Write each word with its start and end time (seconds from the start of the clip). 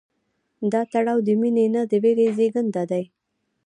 دا 0.71 0.81
تړاو 0.91 1.19
د 1.27 1.29
مینې 1.41 1.65
نه، 1.73 1.81
د 1.91 1.93
ویرې 2.03 2.27
زېږنده 2.37 2.83
دی. 2.91 3.03